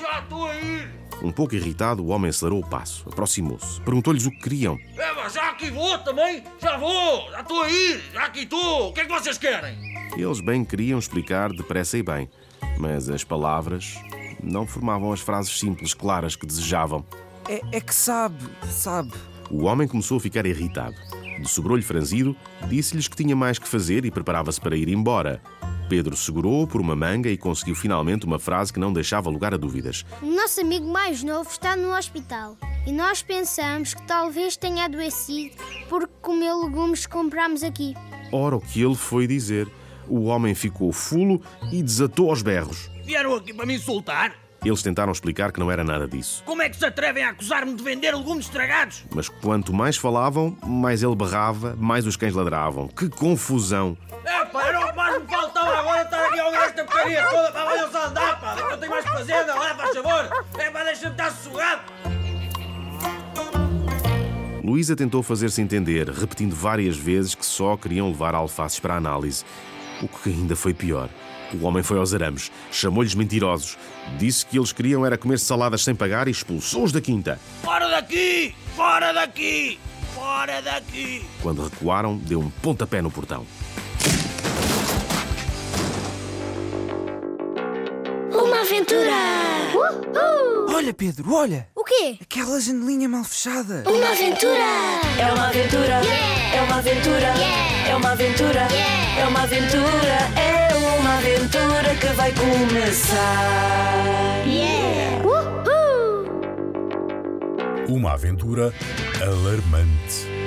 Já 0.00 0.20
estou 0.20 0.46
aí. 0.46 1.01
Um 1.22 1.30
pouco 1.30 1.54
irritado, 1.54 2.02
o 2.02 2.08
homem 2.08 2.30
acelerou 2.30 2.60
o 2.60 2.66
passo, 2.66 3.08
aproximou-se, 3.08 3.80
perguntou-lhes 3.82 4.26
o 4.26 4.30
que 4.32 4.40
queriam. 4.40 4.76
É, 4.98 5.12
mas 5.12 5.34
já 5.34 5.50
aqui 5.50 5.70
vou 5.70 5.96
também. 5.98 6.42
Já 6.60 6.76
vou, 6.76 7.30
já 7.30 7.40
estou 7.40 7.62
aí, 7.62 8.02
já 8.12 8.24
aqui 8.24 8.40
estou. 8.40 8.88
O 8.88 8.92
que 8.92 9.02
é 9.02 9.04
que 9.04 9.12
vocês 9.12 9.38
querem? 9.38 9.78
Eles 10.16 10.40
bem 10.40 10.64
queriam 10.64 10.98
explicar 10.98 11.52
depressa 11.52 11.96
e 11.96 12.02
bem, 12.02 12.28
mas 12.76 13.08
as 13.08 13.22
palavras 13.22 13.94
não 14.42 14.66
formavam 14.66 15.12
as 15.12 15.20
frases 15.20 15.56
simples, 15.58 15.94
claras 15.94 16.34
que 16.34 16.44
desejavam. 16.44 17.04
É, 17.48 17.60
é 17.76 17.80
que 17.80 17.94
sabe, 17.94 18.44
sabe. 18.68 19.12
O 19.48 19.64
homem 19.64 19.86
começou 19.86 20.16
a 20.16 20.20
ficar 20.20 20.44
irritado. 20.44 20.96
De 21.40 21.48
sobrolho 21.48 21.82
franzido, 21.82 22.36
disse-lhes 22.68 23.06
que 23.06 23.16
tinha 23.16 23.36
mais 23.36 23.58
que 23.58 23.68
fazer 23.68 24.04
e 24.04 24.10
preparava-se 24.10 24.60
para 24.60 24.76
ir 24.76 24.88
embora. 24.88 25.40
Pedro 25.92 26.16
segurou-o 26.16 26.66
por 26.66 26.80
uma 26.80 26.96
manga 26.96 27.28
e 27.28 27.36
conseguiu 27.36 27.74
finalmente 27.74 28.24
uma 28.24 28.38
frase 28.38 28.72
que 28.72 28.80
não 28.80 28.94
deixava 28.94 29.28
lugar 29.28 29.52
a 29.52 29.58
dúvidas. 29.58 30.06
O 30.22 30.26
nosso 30.26 30.58
amigo 30.58 30.90
mais 30.90 31.22
novo 31.22 31.50
está 31.50 31.76
no 31.76 31.94
hospital 31.94 32.56
e 32.86 32.90
nós 32.92 33.20
pensamos 33.20 33.92
que 33.92 34.00
talvez 34.06 34.56
tenha 34.56 34.86
adoecido 34.86 35.54
porque 35.90 36.14
comeu 36.22 36.64
legumes 36.64 37.04
que 37.04 37.12
comprámos 37.12 37.62
aqui. 37.62 37.92
Ora, 38.32 38.56
o 38.56 38.60
que 38.62 38.80
ele 38.80 38.94
foi 38.94 39.26
dizer? 39.26 39.68
O 40.08 40.22
homem 40.22 40.54
ficou 40.54 40.90
fulo 40.92 41.42
e 41.70 41.82
desatou 41.82 42.30
aos 42.30 42.40
berros. 42.40 42.90
Vieram 43.04 43.34
aqui 43.34 43.52
para 43.52 43.66
me 43.66 43.74
insultar? 43.74 44.32
Eles 44.64 44.80
tentaram 44.80 45.12
explicar 45.12 45.52
que 45.52 45.60
não 45.60 45.70
era 45.70 45.84
nada 45.84 46.06
disso. 46.06 46.42
Como 46.46 46.62
é 46.62 46.70
que 46.70 46.76
se 46.76 46.86
atrevem 46.86 47.24
a 47.24 47.30
acusar-me 47.30 47.74
de 47.74 47.82
vender 47.82 48.14
legumes 48.14 48.46
estragados? 48.46 49.04
Mas 49.14 49.28
quanto 49.28 49.74
mais 49.74 49.96
falavam, 49.96 50.56
mais 50.64 51.02
ele 51.02 51.16
berrava, 51.16 51.76
mais 51.76 52.06
os 52.06 52.16
cães 52.16 52.32
ladravam. 52.32 52.86
Que 52.88 53.10
confusão! 53.10 53.94
É, 54.24 54.44
pá, 54.46 54.68
era 54.68 54.86
o 54.86 54.90
que 54.90 54.96
mais 54.96 55.20
me 55.20 55.28
faltava 55.28 55.51
agora 55.82 56.02
estar 56.02 56.24
aqui 56.26 56.38
a 56.38 56.46
ouvir 56.46 56.58
esta 56.58 56.84
porcaria 56.84 57.26
toda. 57.28 57.52
Pá, 57.52 57.64
olha-se 57.64 57.96
a 57.96 58.06
andar, 58.06 58.40
pá. 58.40 58.56
Eu 58.70 58.78
tenho 58.78 58.90
mais 58.90 59.04
que 59.04 59.10
fazer, 59.10 59.46
não 59.46 59.62
é? 59.62 59.74
Faz 59.74 59.96
favor. 59.96 60.44
É, 60.58 60.70
pá, 60.70 60.84
deixa-me 60.84 61.12
estar 61.12 61.30
sossegado. 61.32 61.82
Luísa 64.64 64.94
tentou 64.94 65.22
fazer-se 65.22 65.60
entender, 65.60 66.08
repetindo 66.08 66.54
várias 66.54 66.96
vezes 66.96 67.34
que 67.34 67.44
só 67.44 67.76
queriam 67.76 68.08
levar 68.08 68.34
alfaces 68.34 68.78
para 68.78 68.94
a 68.94 68.96
análise. 68.96 69.44
O 70.00 70.08
que 70.08 70.30
ainda 70.30 70.56
foi 70.56 70.72
pior. 70.72 71.08
O 71.52 71.66
homem 71.66 71.82
foi 71.82 71.98
aos 71.98 72.14
arames, 72.14 72.50
chamou-lhes 72.70 73.14
mentirosos, 73.14 73.76
disse 74.18 74.46
que 74.46 74.56
eles 74.56 74.72
queriam 74.72 75.04
era 75.04 75.18
comer 75.18 75.38
saladas 75.38 75.84
sem 75.84 75.94
pagar 75.94 76.26
e 76.26 76.30
expulsou-os 76.30 76.92
da 76.92 77.00
quinta. 77.00 77.38
Fora 77.62 77.88
daqui! 77.90 78.54
Fora 78.74 79.12
daqui! 79.12 79.78
Fora 80.14 80.62
daqui! 80.62 81.26
Quando 81.42 81.64
recuaram, 81.64 82.16
deu 82.16 82.40
um 82.40 82.48
pontapé 82.48 83.02
no 83.02 83.10
portão. 83.10 83.46
Uma 88.72 88.78
aventura! 88.78 90.74
Olha, 90.74 90.94
Pedro, 90.94 91.34
olha! 91.34 91.68
O 91.76 91.84
quê? 91.84 92.16
Aquela 92.22 92.58
janelinha 92.58 93.06
mal 93.06 93.22
fechada. 93.22 93.84
Uma 93.86 94.12
aventura! 94.12 94.64
É 95.18 95.30
uma 95.30 95.48
aventura! 95.48 96.00
É 96.56 96.62
uma 96.62 96.76
aventura! 96.78 97.34
É 97.86 97.94
uma 97.94 98.12
aventura! 98.12 98.68
É 99.18 99.26
uma 99.26 99.42
aventura! 99.42 100.16
É 100.40 100.74
uma 100.98 101.18
aventura 101.18 101.94
que 102.00 102.06
vai 102.14 102.32
começar! 102.32 103.22
Uma 107.90 108.12
aventura 108.14 108.72
alarmante. 109.20 110.41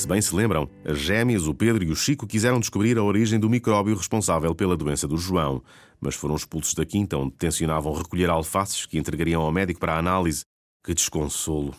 Se 0.00 0.08
bem 0.08 0.22
se 0.22 0.34
lembram, 0.34 0.66
as 0.82 0.98
gêmeas, 0.98 1.46
o 1.46 1.52
Pedro 1.52 1.84
e 1.84 1.90
o 1.90 1.94
Chico 1.94 2.26
quiseram 2.26 2.58
descobrir 2.58 2.96
a 2.96 3.02
origem 3.02 3.38
do 3.38 3.50
micróbio 3.50 3.94
responsável 3.94 4.54
pela 4.54 4.74
doença 4.74 5.06
do 5.06 5.18
João, 5.18 5.62
mas 6.00 6.14
foram 6.14 6.34
expulsos 6.34 6.72
da 6.72 6.86
quinta 6.86 7.18
onde 7.18 7.32
tencionavam 7.32 7.92
recolher 7.92 8.30
alfaces 8.30 8.86
que 8.86 8.96
entregariam 8.96 9.42
ao 9.42 9.52
médico 9.52 9.78
para 9.78 9.92
a 9.92 9.98
análise. 9.98 10.46
Que 10.82 10.94
desconsolo! 10.94 11.74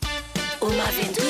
Uma 0.60 0.84
aventura! 0.84 1.26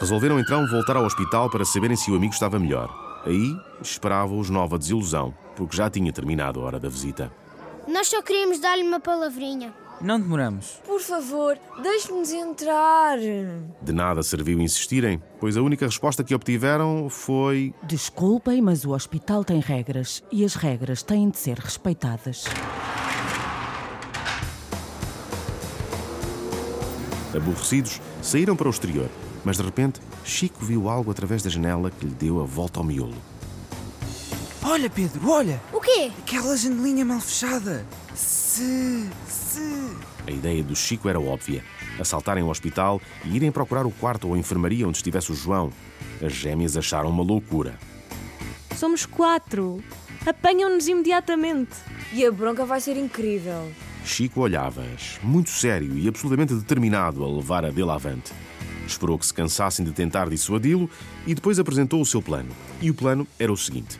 Resolveram 0.00 0.40
então 0.40 0.66
voltar 0.66 0.96
ao 0.96 1.04
hospital 1.04 1.48
para 1.48 1.64
saberem 1.64 1.96
se 1.96 2.10
o 2.10 2.16
amigo 2.16 2.34
estava 2.34 2.58
melhor. 2.58 2.92
Aí 3.24 3.54
esperava-os 3.80 4.50
nova 4.50 4.76
desilusão, 4.76 5.32
porque 5.54 5.76
já 5.76 5.88
tinha 5.88 6.12
terminado 6.12 6.60
a 6.60 6.64
hora 6.64 6.80
da 6.80 6.88
visita. 6.88 7.32
Nós 7.86 8.08
só 8.08 8.20
queríamos 8.20 8.58
dar-lhe 8.58 8.82
uma 8.82 8.98
palavrinha. 8.98 9.72
Não 10.00 10.18
demoramos. 10.18 10.80
Por 10.86 11.00
favor, 11.00 11.58
deixe-nos 11.82 12.32
entrar. 12.32 13.18
De 13.82 13.92
nada 13.92 14.22
serviu 14.22 14.58
insistirem, 14.58 15.22
pois 15.38 15.56
a 15.58 15.62
única 15.62 15.84
resposta 15.84 16.24
que 16.24 16.34
obtiveram 16.34 17.08
foi: 17.10 17.74
Desculpem, 17.82 18.62
mas 18.62 18.84
o 18.84 18.92
hospital 18.92 19.44
tem 19.44 19.60
regras 19.60 20.22
e 20.32 20.42
as 20.44 20.54
regras 20.54 21.02
têm 21.02 21.28
de 21.28 21.36
ser 21.36 21.58
respeitadas. 21.58 22.44
Aborrecidos, 27.36 28.00
saíram 28.22 28.56
para 28.56 28.66
o 28.66 28.70
exterior, 28.70 29.08
mas 29.44 29.58
de 29.58 29.62
repente 29.62 30.00
Chico 30.24 30.64
viu 30.64 30.88
algo 30.88 31.10
através 31.10 31.42
da 31.42 31.50
janela 31.50 31.90
que 31.90 32.06
lhe 32.06 32.14
deu 32.14 32.40
a 32.40 32.44
volta 32.44 32.80
ao 32.80 32.84
miolo. 32.84 33.14
Olha, 34.62 34.90
Pedro, 34.90 35.30
olha! 35.30 35.60
O 35.72 35.80
quê? 35.80 36.10
Aquela 36.18 36.56
janelinha 36.56 37.04
mal 37.04 37.20
fechada. 37.20 37.84
Se. 38.50 39.08
se. 39.28 39.96
A 40.26 40.30
ideia 40.32 40.60
do 40.64 40.74
Chico 40.74 41.08
era 41.08 41.20
óbvia: 41.20 41.62
assaltarem 42.00 42.42
o 42.42 42.48
hospital 42.48 43.00
e 43.24 43.36
irem 43.36 43.52
procurar 43.52 43.86
o 43.86 43.92
quarto 43.92 44.26
ou 44.26 44.34
a 44.34 44.38
enfermaria 44.38 44.88
onde 44.88 44.96
estivesse 44.96 45.30
o 45.30 45.36
João. 45.36 45.72
As 46.20 46.32
gêmeas 46.32 46.76
acharam 46.76 47.10
uma 47.10 47.22
loucura. 47.22 47.78
Somos 48.74 49.06
quatro. 49.06 49.80
Apanham-nos 50.26 50.88
imediatamente. 50.88 51.76
E 52.12 52.26
a 52.26 52.32
bronca 52.32 52.66
vai 52.66 52.80
ser 52.80 52.96
incrível. 52.96 53.70
Chico 54.04 54.40
olhava-as, 54.40 55.20
muito 55.22 55.50
sério 55.50 55.96
e 55.96 56.08
absolutamente 56.08 56.52
determinado 56.52 57.24
a 57.24 57.28
levar 57.28 57.64
a 57.64 57.70
dele 57.70 57.92
avante. 57.92 58.32
Esperou 58.84 59.16
que 59.16 59.26
se 59.26 59.32
cansassem 59.32 59.84
de 59.84 59.92
tentar 59.92 60.28
dissuadi-lo 60.28 60.90
e 61.24 61.36
depois 61.36 61.60
apresentou 61.60 62.00
o 62.00 62.06
seu 62.06 62.20
plano. 62.20 62.50
E 62.82 62.90
o 62.90 62.94
plano 62.94 63.28
era 63.38 63.52
o 63.52 63.56
seguinte: 63.56 63.96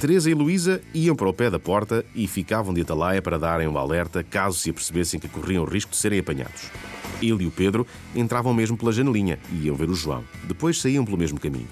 Teresa 0.00 0.30
e 0.30 0.34
Luísa 0.34 0.82
iam 0.92 1.16
para 1.16 1.28
o 1.28 1.32
pé 1.32 1.48
da 1.48 1.58
porta 1.58 2.04
e 2.14 2.26
ficavam 2.26 2.74
de 2.74 2.82
atalaia 2.82 3.22
para 3.22 3.38
darem 3.38 3.66
um 3.68 3.78
alerta 3.78 4.22
caso 4.22 4.58
se 4.58 4.70
apercebessem 4.70 5.18
que 5.18 5.28
corriam 5.28 5.64
o 5.64 5.66
risco 5.66 5.92
de 5.92 5.96
serem 5.96 6.18
apanhados. 6.18 6.70
Ele 7.22 7.44
e 7.44 7.46
o 7.46 7.50
Pedro 7.50 7.86
entravam 8.14 8.52
mesmo 8.52 8.76
pela 8.76 8.92
janelinha 8.92 9.38
e 9.52 9.66
iam 9.66 9.76
ver 9.76 9.88
o 9.88 9.94
João. 9.94 10.24
Depois 10.44 10.80
saíam 10.80 11.04
pelo 11.04 11.16
mesmo 11.16 11.40
caminho. 11.40 11.68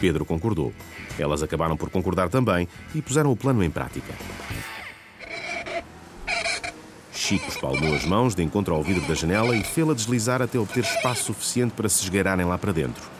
Pedro 0.00 0.24
concordou. 0.24 0.72
Elas 1.18 1.42
acabaram 1.42 1.76
por 1.76 1.90
concordar 1.90 2.30
também 2.30 2.66
e 2.94 3.02
puseram 3.02 3.30
o 3.30 3.36
plano 3.36 3.62
em 3.62 3.70
prática. 3.70 4.14
Chico 7.12 7.48
espalmou 7.48 7.94
as 7.94 8.04
mãos 8.06 8.34
de 8.34 8.42
encontro 8.42 8.74
ao 8.74 8.82
vidro 8.82 9.06
da 9.06 9.14
janela 9.14 9.54
e 9.54 9.62
fê-la 9.62 9.92
deslizar 9.92 10.40
até 10.40 10.58
obter 10.58 10.84
espaço 10.84 11.24
suficiente 11.24 11.72
para 11.72 11.88
se 11.88 12.02
esgueirarem 12.02 12.46
lá 12.46 12.56
para 12.56 12.72
dentro. 12.72 13.19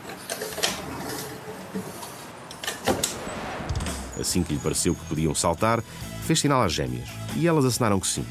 Assim 4.21 4.43
que 4.43 4.53
lhe 4.53 4.61
pareceu 4.61 4.95
que 4.95 5.05
podiam 5.07 5.35
saltar, 5.35 5.83
fez 6.27 6.41
sinal 6.41 6.63
às 6.63 6.73
gêmeas 6.73 7.09
e 7.37 7.47
elas 7.47 7.65
assinaram 7.65 7.99
que 7.99 8.07
sim. 8.07 8.25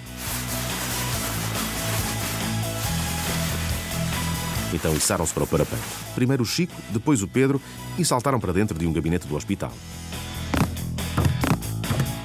Então 4.73 4.95
içaram-se 4.95 5.33
para 5.33 5.43
o 5.43 5.47
parapeito. 5.47 5.83
Primeiro 6.13 6.43
o 6.43 6.45
Chico, 6.45 6.73
depois 6.91 7.23
o 7.23 7.27
Pedro 7.27 7.59
e 7.97 8.05
saltaram 8.05 8.39
para 8.39 8.53
dentro 8.53 8.77
de 8.77 8.85
um 8.85 8.93
gabinete 8.93 9.27
do 9.27 9.35
hospital. 9.35 9.71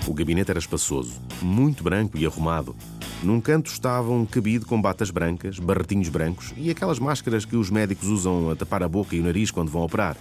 O 0.06 0.12
gabinete 0.12 0.50
era 0.50 0.58
espaçoso, 0.58 1.14
muito 1.40 1.82
branco 1.82 2.18
e 2.18 2.26
arrumado. 2.26 2.76
Num 3.22 3.40
canto 3.40 3.70
estava 3.70 4.12
um 4.12 4.26
cabide 4.26 4.66
com 4.66 4.80
batas 4.80 5.10
brancas, 5.10 5.58
barretinhos 5.58 6.10
brancos 6.10 6.52
e 6.58 6.70
aquelas 6.70 6.98
máscaras 6.98 7.46
que 7.46 7.56
os 7.56 7.70
médicos 7.70 8.08
usam 8.08 8.50
a 8.50 8.56
tapar 8.56 8.82
a 8.82 8.88
boca 8.88 9.16
e 9.16 9.20
o 9.20 9.24
nariz 9.24 9.50
quando 9.50 9.70
vão 9.70 9.82
operar. 9.82 10.14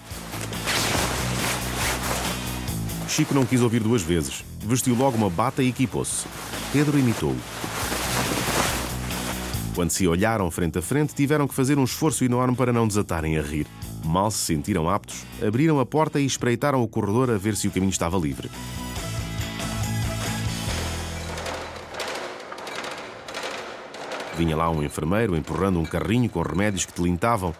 Chico 3.13 3.35
não 3.35 3.45
quis 3.45 3.61
ouvir 3.61 3.79
duas 3.79 4.01
vezes. 4.01 4.43
Vestiu 4.65 4.95
logo 4.95 5.15
uma 5.15 5.29
bata 5.29 5.61
e 5.61 5.69
equipou-se. 5.69 6.25
Pedro 6.71 6.97
imitou-o. 6.97 7.37
Quando 9.75 9.91
se 9.91 10.07
olharam 10.07 10.49
frente 10.49 10.79
a 10.79 10.81
frente, 10.81 11.13
tiveram 11.13 11.47
que 11.47 11.53
fazer 11.53 11.77
um 11.77 11.83
esforço 11.83 12.25
enorme 12.25 12.55
para 12.55 12.73
não 12.73 12.87
desatarem 12.87 13.37
a 13.37 13.41
rir. 13.43 13.67
Mal 14.03 14.31
se 14.31 14.39
sentiram 14.39 14.89
aptos, 14.89 15.27
abriram 15.47 15.79
a 15.79 15.85
porta 15.85 16.19
e 16.19 16.25
espreitaram 16.25 16.81
o 16.81 16.87
corredor 16.87 17.29
a 17.29 17.37
ver 17.37 17.55
se 17.55 17.67
o 17.67 17.71
caminho 17.71 17.91
estava 17.91 18.17
livre. 18.17 18.49
Vinha 24.35 24.57
lá 24.57 24.71
um 24.71 24.81
enfermeiro 24.81 25.37
empurrando 25.37 25.79
um 25.79 25.85
carrinho 25.85 26.27
com 26.31 26.41
remédios 26.41 26.83
que 26.83 26.93
tilintavam. 26.93 27.53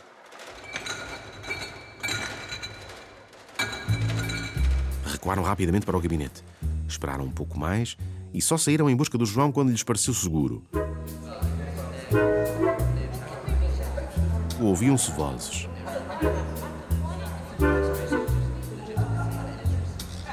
Recuaram 5.24 5.44
rapidamente 5.44 5.86
para 5.86 5.96
o 5.96 6.02
gabinete. 6.02 6.44
Esperaram 6.86 7.24
um 7.24 7.32
pouco 7.32 7.58
mais 7.58 7.96
e 8.34 8.42
só 8.42 8.58
saíram 8.58 8.90
em 8.90 8.96
busca 8.96 9.18
do 9.18 9.26
João 9.26 9.54
quando 9.54 9.72
lhes 9.72 9.82
pareceu 9.82 10.14
seguro. 10.14 10.62
Ouviam-se 14.60 15.12
vozes. 15.12 15.70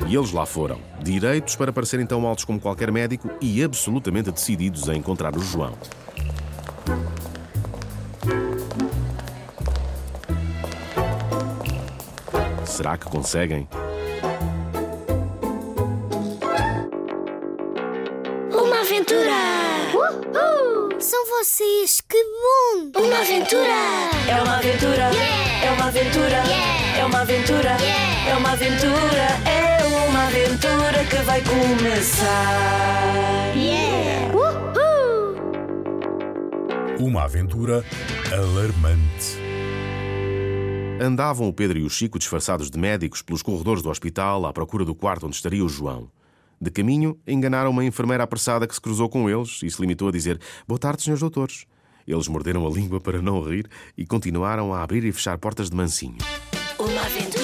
E 0.09 0.17
eles 0.17 0.33
lá 0.33 0.45
foram, 0.45 0.81
direitos 1.01 1.55
para 1.55 1.73
parecerem 1.73 2.05
tão 2.05 2.27
altos 2.27 2.45
como 2.45 2.59
qualquer 2.59 2.91
médico 2.91 3.31
e 3.41 3.63
absolutamente 3.63 4.33
decididos 4.33 4.89
a 4.89 4.97
encontrar 4.97 5.37
o 5.37 5.41
João. 5.41 5.79
Será 12.65 12.99
que 12.99 13.05
conseguem? 13.05 13.69
Vocês, 21.41 22.03
que 22.03 22.23
bom! 22.23 22.93
Uma 23.01 23.21
aventura! 23.21 23.73
É 24.29 24.43
uma 24.43 24.59
aventura, 24.59 25.11
é 25.65 25.71
uma 25.73 25.87
aventura, 25.87 26.43
é 26.99 27.05
uma 27.07 27.21
aventura, 27.23 27.77
é 28.29 28.37
uma 28.37 28.53
aventura, 28.53 29.27
é 29.49 29.83
uma 30.07 30.27
aventura 30.27 31.03
que 31.09 31.17
vai 31.23 31.43
começar. 31.43 32.27
Yeah! 33.57 34.35
Uhul! 34.37 35.39
Uma 37.01 37.23
aventura 37.25 37.83
alarmante. 38.31 39.39
Andavam 41.01 41.49
o 41.49 41.55
Pedro 41.55 41.79
e 41.79 41.85
o 41.85 41.89
Chico 41.89 42.19
disfarçados 42.19 42.71
de 42.71 42.79
médicos 42.79 43.23
pelos 43.23 43.41
corredores 43.41 43.83
do 43.83 43.89
hospital 43.89 44.45
à 44.45 44.53
procura 44.53 44.85
do 44.85 44.95
quarto 44.95 45.25
onde 45.27 45.37
estaria 45.37 45.65
o 45.65 45.69
João. 45.71 46.11
De 46.63 46.71
caminho, 46.71 47.19
enganaram 47.27 47.71
uma 47.71 47.83
enfermeira 47.83 48.23
apressada 48.23 48.67
que 48.67 48.75
se 48.75 48.81
cruzou 48.81 49.09
com 49.09 49.31
eles 49.31 49.61
e 49.63 49.71
se 49.71 49.81
limitou 49.81 50.09
a 50.09 50.13
dizer: 50.13 50.39
Boa 50.69 50.79
tarde, 50.79 51.03
senhores 51.03 51.21
doutores. 51.21 51.65
Eles 52.07 52.29
morderam 52.29 52.67
a 52.67 52.71
língua 52.71 53.01
para 53.01 53.23
não 53.23 53.41
rir 53.41 53.67
e 53.97 54.05
continuaram 54.05 54.75
a 54.75 54.83
abrir 54.83 55.03
e 55.05 55.13
fechar 55.13 55.39
portas 55.39 55.71
de 55.71 55.77
mansinho. 55.77 56.19
Uma 56.79 57.01
aventura. 57.01 57.41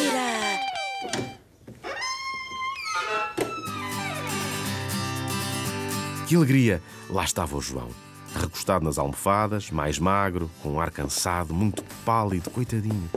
Que 6.29 6.37
alegria! 6.37 6.83
Lá 7.09 7.25
estava 7.25 7.57
o 7.57 7.61
João, 7.63 7.89
recostado 8.35 8.85
nas 8.85 8.99
almofadas, 8.99 9.71
mais 9.71 9.99
magro, 9.99 10.51
com 10.63 10.73
um 10.73 10.81
ar 10.81 10.91
cansado, 10.91 11.55
muito 11.55 11.83
pálido, 12.05 12.51
coitadinho. 12.51 13.09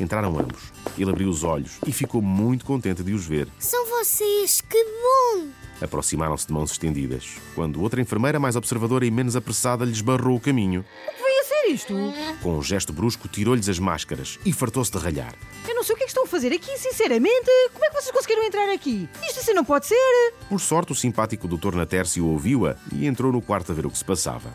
Entraram 0.00 0.36
ambos. 0.36 0.71
Ele 0.98 1.10
abriu 1.10 1.28
os 1.28 1.42
olhos 1.44 1.78
e 1.86 1.92
ficou 1.92 2.20
muito 2.20 2.64
contente 2.64 3.02
de 3.02 3.12
os 3.12 3.26
ver. 3.26 3.48
São 3.58 3.86
vocês, 3.86 4.60
que 4.60 4.84
bom! 4.84 5.48
Aproximaram-se 5.80 6.46
de 6.46 6.52
mãos 6.52 6.70
estendidas, 6.70 7.36
quando 7.54 7.82
outra 7.82 8.00
enfermeira, 8.00 8.38
mais 8.38 8.54
observadora 8.54 9.04
e 9.04 9.10
menos 9.10 9.34
apressada, 9.34 9.84
lhes 9.84 10.00
barrou 10.00 10.36
o 10.36 10.40
caminho. 10.40 10.84
Veio 11.20 11.40
a 11.40 11.44
ser 11.44 11.72
isto? 11.72 11.94
Com 12.40 12.58
um 12.58 12.62
gesto 12.62 12.92
brusco, 12.92 13.26
tirou-lhes 13.26 13.68
as 13.68 13.80
máscaras 13.80 14.38
e 14.46 14.52
fartou-se 14.52 14.92
de 14.92 14.98
ralhar. 14.98 15.34
Eu 15.68 15.74
não 15.74 15.82
sei 15.82 15.94
o 15.94 15.98
que 15.98 16.04
é 16.04 16.06
que 16.06 16.10
estão 16.12 16.24
a 16.24 16.28
fazer 16.28 16.52
aqui, 16.52 16.76
sinceramente. 16.78 17.50
Como 17.72 17.84
é 17.84 17.88
que 17.88 17.94
vocês 17.94 18.12
conseguiram 18.12 18.44
entrar 18.44 18.70
aqui? 18.72 19.08
Isto 19.26 19.40
assim 19.40 19.54
não 19.54 19.64
pode 19.64 19.86
ser. 19.86 20.34
Por 20.48 20.60
sorte, 20.60 20.92
o 20.92 20.94
simpático 20.94 21.48
doutor 21.48 21.74
Natércio 21.74 22.26
ouviu-a 22.26 22.76
e 22.92 23.06
entrou 23.06 23.32
no 23.32 23.42
quarto 23.42 23.72
a 23.72 23.74
ver 23.74 23.86
o 23.86 23.90
que 23.90 23.98
se 23.98 24.04
passava. 24.04 24.52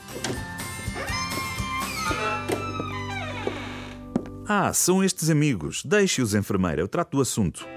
Ah, 4.49 4.71
são 4.71 5.03
estes 5.03 5.29
amigos. 5.29 5.83
Deixe-os, 5.83 6.33
enfermeira, 6.33 6.79
eu 6.79 6.87
trato 6.87 7.17
do 7.17 7.21
assunto. 7.21 7.67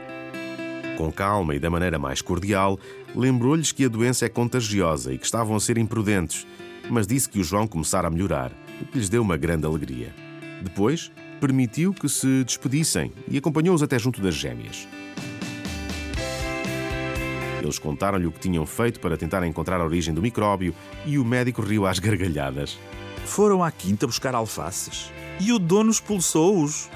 Com 0.97 1.11
calma 1.11 1.53
e 1.57 1.59
da 1.59 1.69
maneira 1.69 1.99
mais 1.99 2.23
cordial, 2.23 2.79
lembrou-lhes 3.13 3.73
que 3.73 3.87
a 3.87 3.89
doença 3.89 4.25
é 4.25 4.29
contagiosa 4.29 5.13
e 5.13 5.19
que 5.19 5.25
estavam 5.25 5.57
a 5.57 5.61
ser 5.61 5.79
imprudentes, 5.79 6.47
mas 6.89 7.09
disse 7.09 7.29
que 7.29 7.41
o 7.41 7.45
João 7.45 7.67
começara 7.67 8.07
a 8.07 8.11
melhorar, 8.11 8.53
o 8.81 8.85
que 8.85 8.99
lhes 8.99 9.09
deu 9.09 9.21
uma 9.21 9.37
grande 9.37 9.67
alegria. 9.67 10.15
Depois, 10.63 11.11
permitiu 11.41 11.93
que 11.93 12.09
se 12.09 12.45
despedissem 12.45 13.13
e 13.27 13.37
acompanhou-os 13.37 13.83
até 13.83 13.99
junto 13.99 14.21
das 14.21 14.37
gêmeas. 14.37 14.87
Eles 17.61 17.81
contaram-lhe 17.81 18.27
o 18.27 18.33
que 18.33 18.39
tinham 18.39 18.65
feito 18.65 19.01
para 19.01 19.17
tentar 19.17 19.45
encontrar 19.45 19.81
a 19.81 19.85
origem 19.85 20.15
do 20.15 20.23
micróbio 20.23 20.73
e 21.05 21.19
o 21.19 21.25
médico 21.25 21.63
riu 21.63 21.85
às 21.85 21.99
gargalhadas. 21.99 22.79
Foram 23.31 23.63
à 23.63 23.71
quinta 23.71 24.09
buscar 24.09 24.35
alfaces 24.35 25.13
e 25.39 25.53
o 25.53 25.59
dono 25.59 25.89
expulsou-os. 25.89 26.91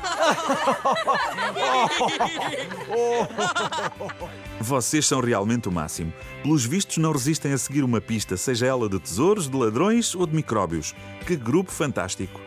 Vocês 4.60 5.06
são 5.06 5.20
realmente 5.20 5.68
o 5.68 5.72
máximo. 5.72 6.12
Pelos 6.42 6.66
vistos, 6.66 6.96
não 6.96 7.12
resistem 7.12 7.52
a 7.52 7.58
seguir 7.58 7.84
uma 7.84 8.00
pista, 8.00 8.36
seja 8.36 8.66
ela 8.66 8.88
de 8.88 8.98
tesouros, 8.98 9.48
de 9.48 9.56
ladrões 9.56 10.12
ou 10.16 10.26
de 10.26 10.34
micróbios. 10.34 10.92
Que 11.24 11.36
grupo 11.36 11.70
fantástico! 11.70 12.40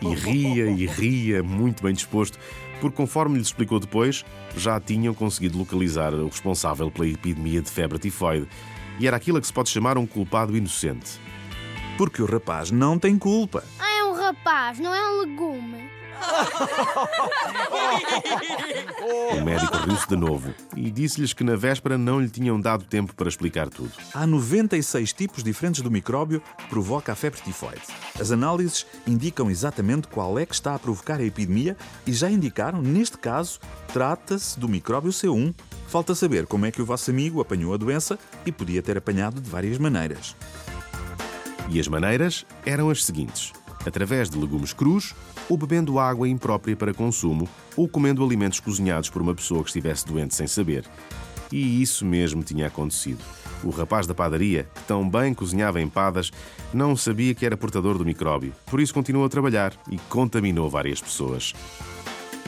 E 0.00 0.14
ria 0.14 0.70
e 0.70 0.86
ria, 0.86 1.42
muito 1.42 1.82
bem 1.82 1.92
disposto, 1.92 2.38
porque, 2.80 2.96
conforme 2.96 3.36
lhes 3.36 3.48
explicou 3.48 3.78
depois, 3.78 4.24
já 4.56 4.80
tinham 4.80 5.12
conseguido 5.12 5.58
localizar 5.58 6.14
o 6.14 6.26
responsável 6.26 6.90
pela 6.90 7.06
epidemia 7.06 7.60
de 7.60 7.70
febre 7.70 7.98
tifoide. 7.98 8.48
E 8.98 9.06
era 9.06 9.16
aquilo 9.16 9.38
a 9.38 9.40
que 9.40 9.46
se 9.46 9.52
pode 9.52 9.70
chamar 9.70 9.98
um 9.98 10.06
culpado 10.06 10.56
inocente. 10.56 11.20
Porque 11.98 12.22
o 12.22 12.26
rapaz 12.26 12.70
não 12.70 12.98
tem 12.98 13.18
culpa. 13.18 13.64
Ah, 13.78 13.98
é 13.98 14.04
um 14.04 14.14
rapaz, 14.14 14.78
não 14.78 14.94
é 14.94 15.10
um 15.10 15.20
legume. 15.20 15.90
O 19.34 19.44
médico 19.44 19.76
riu-se 19.76 20.08
de 20.08 20.16
novo 20.16 20.54
e 20.76 20.90
disse-lhes 20.90 21.32
que 21.32 21.44
na 21.44 21.56
véspera 21.56 21.98
não 21.98 22.20
lhe 22.20 22.28
tinham 22.28 22.60
dado 22.60 22.84
tempo 22.84 23.14
para 23.14 23.28
explicar 23.28 23.68
tudo. 23.68 23.92
Há 24.12 24.26
96 24.26 25.12
tipos 25.12 25.44
diferentes 25.44 25.82
do 25.82 25.90
micróbio 25.90 26.42
que 26.58 26.68
provoca 26.68 27.12
a 27.12 27.14
febre 27.14 27.40
tifoide. 27.42 27.82
As 28.18 28.30
análises 28.30 28.86
indicam 29.06 29.50
exatamente 29.50 30.08
qual 30.08 30.38
é 30.38 30.46
que 30.46 30.54
está 30.54 30.74
a 30.74 30.78
provocar 30.78 31.20
a 31.20 31.24
epidemia 31.24 31.76
e 32.06 32.12
já 32.12 32.30
indicaram, 32.30 32.80
neste 32.80 33.18
caso, 33.18 33.60
trata-se 33.92 34.58
do 34.58 34.68
micróbio 34.68 35.10
C1. 35.10 35.54
Falta 35.88 36.14
saber 36.14 36.46
como 36.46 36.66
é 36.66 36.70
que 36.70 36.82
o 36.82 36.86
vosso 36.86 37.10
amigo 37.10 37.40
apanhou 37.40 37.74
a 37.74 37.76
doença 37.76 38.18
e 38.46 38.52
podia 38.52 38.82
ter 38.82 38.96
apanhado 38.96 39.40
de 39.40 39.48
várias 39.48 39.78
maneiras. 39.78 40.34
E 41.70 41.80
as 41.80 41.88
maneiras 41.88 42.44
eram 42.64 42.90
as 42.90 43.04
seguintes: 43.04 43.52
através 43.86 44.30
de 44.30 44.38
legumes 44.38 44.72
crus, 44.72 45.14
ou 45.48 45.56
bebendo 45.56 45.98
água 45.98 46.28
imprópria 46.28 46.76
para 46.76 46.94
consumo, 46.94 47.48
ou 47.76 47.88
comendo 47.88 48.24
alimentos 48.24 48.60
cozinhados 48.60 49.10
por 49.10 49.22
uma 49.22 49.34
pessoa 49.34 49.62
que 49.62 49.68
estivesse 49.68 50.06
doente 50.06 50.34
sem 50.34 50.46
saber. 50.46 50.84
E 51.52 51.82
isso 51.82 52.04
mesmo 52.04 52.42
tinha 52.42 52.66
acontecido. 52.66 53.22
O 53.62 53.70
rapaz 53.70 54.06
da 54.06 54.14
padaria, 54.14 54.68
que 54.74 54.82
tão 54.82 55.08
bem 55.08 55.32
cozinhava 55.32 55.80
empadas, 55.80 56.30
não 56.72 56.96
sabia 56.96 57.34
que 57.34 57.46
era 57.46 57.56
portador 57.56 57.96
do 57.96 58.04
micróbio, 58.04 58.52
por 58.66 58.80
isso 58.80 58.92
continuou 58.92 59.24
a 59.24 59.28
trabalhar 59.28 59.72
e 59.90 59.96
contaminou 60.08 60.68
várias 60.68 61.00
pessoas. 61.00 61.54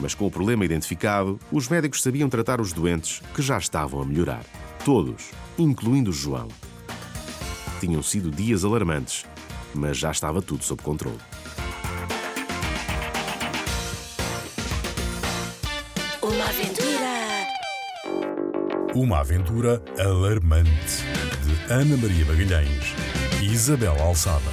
Mas 0.01 0.15
com 0.15 0.27
o 0.27 0.31
problema 0.31 0.65
identificado, 0.65 1.39
os 1.51 1.69
médicos 1.69 2.03
sabiam 2.03 2.29
tratar 2.29 2.61
os 2.61 2.73
doentes 2.73 3.23
que 3.35 3.41
já 3.41 3.57
estavam 3.57 4.03
a 4.03 4.05
melhorar. 4.05 4.45
Todos, 4.85 5.31
incluindo 5.59 6.13
João. 6.13 6.49
Tinham 7.81 8.03
sido 8.03 8.31
dias 8.31 8.65
alarmantes, 8.65 9.25
mas 9.77 9.99
já 9.99 10.11
estava 10.11 10.43
tudo 10.43 10.65
sob 10.65 10.83
controle. 10.83 11.19
Uma 16.23 16.45
aventura. 16.49 17.17
Uma 18.95 19.21
aventura 19.21 19.83
alarmante 19.99 21.05
de 21.45 21.73
Ana 21.73 21.97
Maria 21.97 22.25
Magalhães 22.25 22.95
e 23.43 23.53
Isabel 23.53 23.97
Alçada. 24.03 24.51